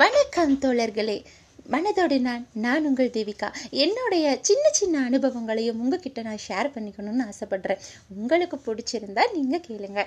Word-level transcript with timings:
வணக்கம் 0.00 0.52
தோழர்களே. 0.62 1.16
மனதோடு 1.72 2.16
நான் 2.26 2.44
நான் 2.64 2.86
உங்கள் 2.88 3.12
தேவிகா. 3.16 3.48
என்னுடைய 3.84 4.26
சின்ன 4.48 4.64
சின்ன 4.78 5.02
அனுபவங்களையும் 5.08 5.80
உங்ககிட்ட 5.82 6.20
நான் 6.28 6.40
ஷேர் 6.46 6.68
பண்ணிக்கணும்னு 6.74 7.26
ஆசைப்படுறேன். 7.30 7.82
உங்களுக்கு 8.16 8.56
பிடிச்சிருந்தா 8.66 9.24
நீங்கள் 9.34 9.64
கேளுங்க. 9.66 10.00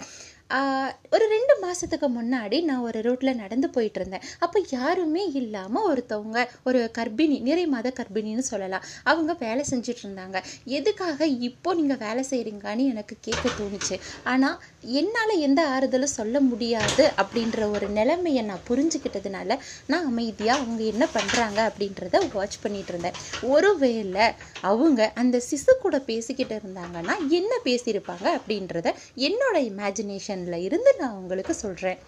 ஒரு 1.13 1.25
ரெண்டு 1.33 1.53
மாதத்துக்கு 1.63 2.07
முன்னாடி 2.17 2.57
நான் 2.69 2.85
ஒரு 2.87 2.99
ரோட்டில் 3.07 3.39
நடந்து 3.43 3.67
போயிட்டு 3.75 3.99
இருந்தேன். 3.99 4.25
அப்போ 4.45 4.59
யாருமே 4.77 5.23
இல்லாமல் 5.41 5.87
ஒருத்தவங்க 5.91 6.39
ஒரு 6.69 6.81
கர்ப்பிணி 6.97 7.37
நிறை 7.47 7.65
மாத 7.75 7.93
கர்ப்பிணின்னு 7.99 8.45
சொல்லலாம். 8.51 8.85
அவங்க 9.11 9.33
வேலை 9.45 9.65
செஞ்சுட்டு 9.71 10.03
இருந்தாங்க. 10.05 10.39
எதுக்காக 10.79 11.27
இப்போ 11.49 11.73
நீங்கள் 11.81 12.01
வேலை 12.05 12.23
செய்கிறீங்கன்னு 12.31 12.85
எனக்கு 12.95 13.17
கேட்க 13.29 13.45
தோணுச்சு. 13.61 13.97
ஆனால் 14.33 14.59
என்னால் 14.83 15.33
எந்த 15.39 15.61
ஆறுதலும் 15.73 16.15
சொல்ல 16.15 16.37
முடியாது 16.47 17.03
அப்படின்ற 17.21 17.67
ஒரு 17.71 17.87
நிலைமையை 17.97 18.43
நான் 18.45 18.65
புரிஞ்சுக்கிட்டதுனால 18.69 19.57
நான் 19.87 20.07
அமைதியாக 20.11 20.59
அவங்க 20.59 20.83
என்ன 20.93 21.05
பண்ணுறாங்க 21.15 21.59
அப்படின்றத 21.69 22.21
வாட்ச் 22.33 22.57
பண்ணிட்டு 22.63 22.93
இருந்தேன். 22.93 23.17
ஒருவேளை 23.49 24.27
அவங்க 24.63 25.01
அந்த 25.15 25.37
சிசு 25.49 25.75
கூட 25.79 25.97
பேசிக்கிட்டு 26.09 26.57
இருந்தாங்கன்னா 26.59 27.17
என்ன 27.39 27.53
பேசியிருப்பாங்க 27.65 28.27
அப்படின்றத 28.39 28.89
என்னோட 29.27 29.57
இமேஜினேஷனில் 29.71 30.65
இருந்து 30.67 30.93
நான் 31.01 31.19
உங்களுக்கு 31.21 31.55
சொல்கிறேன் 31.65 32.01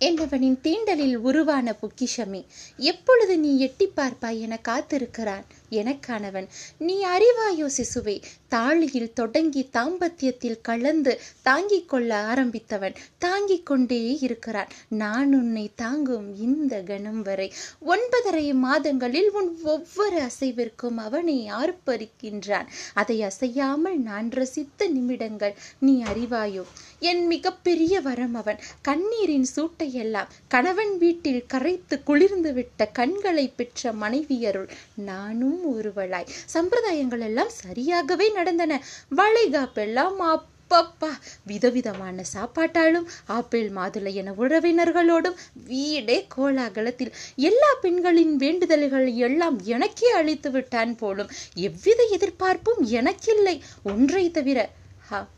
என்றவனின் 0.00 0.56
தீண்டலில் 0.64 1.14
உருவான 1.28 1.68
பொக்கிஷமே 1.80 2.40
எப்பொழுது 2.86 3.34
நீ 3.38 3.50
எட்டி 3.66 3.86
பார்ப்பாய் 3.96 4.40
என 4.40 4.56
காத்திருக்கிறான்? 4.68 5.44
எனக்கானவன். 5.70 6.46
நீ 6.78 7.04
அறிவாயோ 7.04 7.70
சிசுவே. 7.76 8.22
தாழியில் 8.50 9.12
தொடங்கி 9.12 9.68
தாம்பத்தியத்தில் 9.72 10.58
கலந்து 10.62 11.20
தாங்கிக் 11.42 11.88
கொள்ள 11.88 12.34
ஆரம்பித்தவன் 12.34 12.94
தாங்கிக் 13.18 13.66
கொண்டே 13.66 14.18
இருக்கிறான். 14.20 14.68
நான் 14.88 15.34
உன்னை 15.34 15.70
தாங்கும் 15.74 16.36
இந்த 16.36 16.80
கணம் 16.80 17.22
வரை. 17.22 17.52
ஒன்பதரை 17.86 18.54
மாதங்களில் 18.54 19.30
உன் 19.30 19.58
ஒவ்வொரு 19.62 20.20
அசைவிற்கும் 20.20 20.96
அவனை 20.96 21.50
ஆர்ப்பரிக்கின்றான். 21.50 22.66
அதை 22.94 23.22
அசையாமல் 23.22 23.98
நான் 23.98 24.28
ரசித்த 24.28 24.88
நிமிடங்கள். 24.88 25.54
நீ 25.78 26.02
அறிவாயோ? 26.02 26.62
என் 26.98 27.26
மிகப்பெரிய 27.26 28.00
வரம் 28.00 28.34
அவன். 28.34 28.58
கண்ணீரின் 28.82 29.46
சூட்டையெல்லாம் 29.56 30.28
கணவன் 30.48 30.98
வீட்டில் 30.98 31.44
கரைத்து 31.46 32.02
குளிர்ந்து 32.02 32.52
விட்ட 32.52 32.86
கண்களை 32.86 33.48
பெற்ற 33.48 33.92
மனைவியருள் 33.92 34.68
நானும் 34.94 35.55
ஒருவளாய் 35.64 36.28
சம்பிரதாயங்கள் 36.54 37.20
எல்லாம் 37.20 37.54
சரியாகவே 37.64 38.32
நடந்தன. 38.32 38.82
வளைகாப்பெல்லாம் 39.16 40.44
அப்பப்பா. 40.68 41.10
விதவிதமான 41.44 42.24
சாப்பாட்டாலும் 42.34 43.04
ஆப்பிள் 43.26 43.68
மாதுளை 43.70 44.12
என 44.12 44.32
உறவினர்களோடும் 44.32 45.36
வீடே 45.64 46.26
கோலாகலத்தில். 46.36 47.12
எல்லா 47.36 47.70
பெண்களின் 47.80 48.36
வேண்டுதல்கள் 48.36 49.14
எல்லாம் 49.14 49.58
எனக்கே 49.64 50.10
அளித்து 50.10 50.50
விட்டான் 50.50 50.96
போலும் 50.96 51.32
எவ்வித 51.54 52.02
எதிர்பார்ப்பும் 52.10 52.82
எனக்கில்லை. 52.82 53.62
ஒன்றை 53.82 54.30
தவிர 54.30 54.68
ஹா 55.08 55.28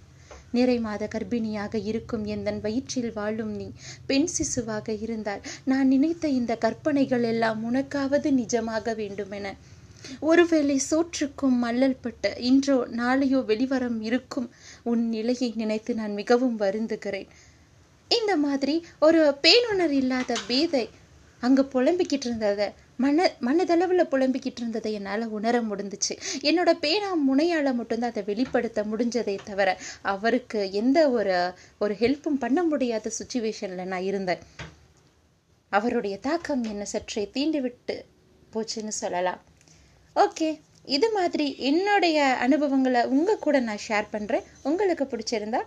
நிறை 0.51 0.79
மாத 0.79 1.09
கர்ப்பிணியாக 1.15 1.85
இருக்கும் 1.85 2.25
எந்தன் 2.25 2.61
வயிற்றில் 2.61 3.13
வாழும் 3.13 3.55
நீ 3.57 3.73
பெண் 4.07 4.29
சிசுவாக 4.37 4.97
இருந்தால் 5.01 5.43
நான் 5.65 5.89
நினைத்த 5.89 6.29
இந்த 6.29 6.57
கற்பனைகள் 6.57 7.23
எல்லாம் 7.23 7.75
உனக்காவது 7.75 8.31
நிஜமாக 8.41 8.95
வேண்டுமென. 8.95 9.57
ஒருவேளை 10.21 10.81
சோற்றுக்கும் 10.91 11.57
மல்லல் 11.65 12.01
பட்ட 12.01 12.33
இன்றோ 12.51 12.79
நாளையோ 13.01 13.41
வெளிவரம் 13.51 14.01
இருக்கும் 14.01 14.49
உன் 14.83 15.09
நிலையை 15.09 15.53
நினைத்து 15.57 15.95
நான் 15.95 16.15
மிகவும் 16.15 16.59
வருந்துகிறேன். 16.61 17.29
இந்த 18.11 18.37
மாதிரி 18.37 18.75
ஒரு 18.99 19.23
பேணுணர் 19.43 19.95
இல்லாத 20.03 20.37
பேதை 20.47 20.85
அங்க 21.43 21.63
புலம்பிக்கிட்டு 21.63 22.27
இருந்ததை 22.27 22.69
மன 22.97 23.27
மனதளவில் 23.41 24.11
புலம்பிக்கிட்டு 24.13 24.61
இருந்ததை 24.61 24.93
என்னால் 24.93 25.25
உணர 25.29 25.61
முடிஞ்சிச்சு. 25.61 26.15
என்னோட 26.43 26.71
பேனா 26.81 27.11
முனையால் 27.29 27.75
மட்டும்தான் 27.75 28.11
அதை 28.11 28.23
வெளிப்படுத்த 28.23 28.83
முடிஞ்சதே 28.85 29.39
தவிர 29.45 29.69
அவருக்கு 30.15 30.61
எந்த 30.73 30.99
ஒரு 31.11 31.37
ஒரு 31.79 31.95
ஹெல்ப்பும் 32.01 32.41
பண்ண 32.45 32.63
முடியாத 32.63 33.13
சுச்சுவேஷனில் 33.19 33.93
நான் 33.93 34.09
இருந்தேன். 34.11 34.43
அவருடைய 35.73 36.19
தாக்கம் 36.19 36.65
என்னை 36.65 36.87
சற்றே 36.95 37.25
தீண்டி 37.35 37.61
விட்டு 37.61 37.97
போச்சுன்னு 38.53 38.95
சொல்லலாம். 39.03 39.41
ஓகே. 40.23 40.49
இது 40.97 41.09
மாதிரி 41.13 41.47
என்னுடைய 41.71 42.19
அனுபவங்களை 42.45 43.01
உங்கள் 43.17 43.43
கூட 43.47 43.61
நான் 43.61 43.85
ஷேர் 43.89 44.07
பண்ணுறேன் 44.13 44.47
உங்களுக்கு 44.63 45.05
பிடிச்சிருந்தா 45.05 45.61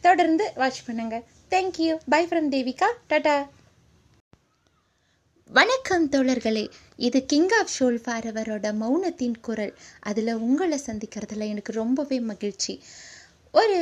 தொடர்ந்து 0.00 0.52
வாட்ச் 0.54 0.80
பண்ணுங்க. 0.86 1.16
Thank you 1.50 1.92
bye 2.08 2.26
from 2.26 2.50
Devika 2.54 2.88
tata 3.12 3.36
வணக்கம் 5.50 6.04
தோழர்களே. 6.10 6.64
இது 6.96 7.18
கிங் 7.24 7.50
ஆஃப் 7.58 7.72
ஷோல் 7.78 7.98
ஃபார் 8.04 8.26
அவரோட 8.32 8.66
மௌனத்தின் 8.82 9.36
குரல். 9.40 9.74
அதில் 10.00 10.32
உங்களை 10.46 10.78
சந்திக்கிறதுல 10.86 11.48
எனக்கு 11.52 11.72
ரொம்பவே 11.72 12.20
மகிழ்ச்சி. 12.20 12.74
ஒரு 13.54 13.76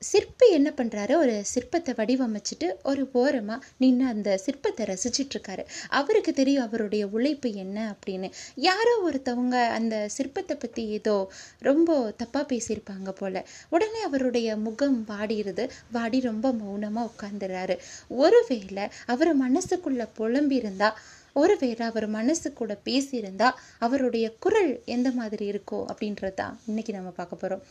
சிற்பி 0.00 0.46
என்ன 0.50 0.70
பண்ணுறாரு 0.76 1.14
ஒரு 1.16 1.34
சிற்பத்தை 1.52 1.92
வடிவமைச்சிட்டு 1.96 2.66
ஒரு 2.82 3.02
ஓரமாக 3.12 3.66
நின்று 3.76 4.04
அந்த 4.06 4.30
சிற்பத்தை 4.44 4.84
ரசிச்சிட்ருக்காரு. 4.90 5.62
அவருக்கு 5.90 6.32
தெரியும் 6.32 6.66
அவருடைய 6.66 7.04
உழைப்பு 7.06 7.50
என்ன 7.54 7.78
அப்படின்னு. 7.92 8.28
யாரோ 8.66 8.92
ஒருத்தவங்க 9.06 9.56
அந்த 9.78 9.96
சிற்பத்தை 10.16 10.56
பற்றி 10.56 10.84
ஏதோ 10.98 11.16
ரொம்ப 11.60 11.96
தப்பாக 12.22 12.44
பேசியிருப்பாங்க 12.52 13.12
போல். 13.12 13.40
உடனே 13.68 14.02
அவருடைய 14.02 14.56
முகம் 14.58 14.98
வாடிடுது 15.08 15.66
வாடி 15.90 16.20
ரொம்ப 16.20 16.52
மௌனமாக 16.52 17.10
உட்காந்துடுறாரு 17.12 17.76
ஒருவேளை 18.22 18.86
அவர் 19.06 19.32
மனசுக்குள்ளே 19.36 20.08
புலம்பியிருந்தா 20.18 20.90
ஒருவேளை 21.36 21.84
அவர் 21.86 22.08
மனசு 22.08 22.48
கூட 22.52 22.72
பேசியிருந்தா 22.84 23.48
அவருடைய 23.78 24.26
குரல் 24.38 24.72
எந்த 24.84 25.08
மாதிரி 25.10 25.46
இருக்கோ 25.52 25.80
அப்படின்றது 25.90 26.34
தான் 26.34 26.54
இன்னைக்கு 26.66 26.92
நம்ம 26.92 27.10
பார்க்க 27.10 27.42
போகிறோம் 27.42 27.64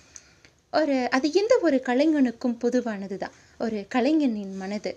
ஒரு 0.76 0.96
அது 1.10 1.28
எந்த 1.34 1.54
ஒரு 1.62 1.78
கலைஞனுக்கும் 1.86 2.58
பொதுவானது 2.58 3.18
தான் 3.18 3.36
ஒரு 3.60 3.80
கலைஞனின் 3.90 4.56
மனது 4.58 4.92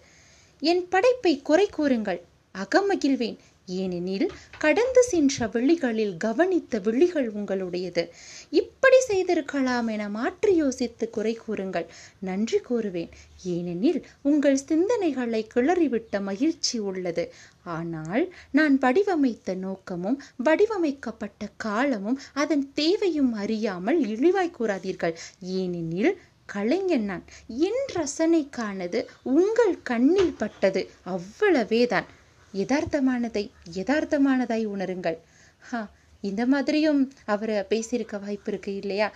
என் 0.63 0.85
படைப்பை 0.89 1.35
குறை 1.43 1.67
கூறுங்கள் 1.71 2.21
அகமகிழ்வேன் 2.55 3.39
ஏனெனில் 3.69 4.31
கடந்து 4.59 5.03
சென்ற 5.03 5.47
விழிகளில் 5.47 6.17
கவனித்த 6.17 6.79
விழிகள் 6.79 7.33
உங்களுடையது. 7.33 8.09
இப்படி 8.51 9.01
செய்திருக்கலாம் 9.01 9.87
என 9.87 10.09
மாற்றி 10.09 10.55
யோசித்து 10.55 11.11
குறை 11.11 11.35
கூறுங்கள். 11.35 11.87
நன்றி 12.19 12.59
கூறுவேன். 12.59 13.11
ஏனெனில் 13.45 14.07
உங்கள் 14.23 14.59
சிந்தனைகளை 14.69 15.47
கிளறிவிட்ட 15.55 16.21
மகிழ்ச்சி 16.21 16.79
உள்ளது. 16.79 17.33
ஆனால் 17.63 18.35
நான் 18.51 18.79
வடிவமைத்த 18.79 19.55
நோக்கமும் 19.55 20.23
வடிவமைக்கப்பட்ட 20.37 21.49
காலமும் 21.57 22.21
அதன் 22.35 22.73
தேவையும் 22.75 23.33
அறியாமல் 23.33 24.01
இழிவாய் 24.05 24.57
கூறாதீர்கள். 24.59 25.15
ஏனெனில் 25.41 26.21
கலைஞன் 26.47 27.05
நான். 27.05 27.25
என் 27.47 27.83
ரசனைக்கானது 27.95 29.05
உங்கள் 29.23 29.83
கண்ணில் 29.83 30.39
பட்டது. 30.39 30.91
அவ்வளவேதான். 31.07 32.05
யதார்த்தமானதை 32.53 33.51
யதார்த்தமானதாய் 33.75 34.67
உணருங்கள். 34.67 35.19
ஹா 35.59 35.91
இந்த 36.21 36.47
மாதிரியும் 36.47 37.13
அவர் 37.25 37.67
பேசியிருக்க 37.69 38.21
வாய்ப்பு 38.21 38.53
இருக்கு 38.53 38.75
இல்லையா? 38.75 39.13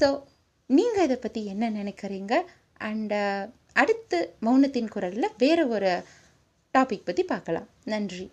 ஸோ 0.00 0.22
நீங்கள் 0.66 1.04
இதை 1.04 1.16
பற்றி 1.16 1.46
என்ன 1.46 1.70
நினைக்கிறீங்க? 1.70 2.34
அண்ட் 2.76 3.12
அடுத்து 3.72 4.36
மௌனத்தின் 4.42 4.88
குரலில் 4.88 5.34
வேறு 5.38 5.68
ஒரு 5.68 6.02
டாபிக் 6.78 7.04
பற்றி 7.04 7.24
பார்க்கலாம். 7.24 7.68
நன்றி. 7.84 8.30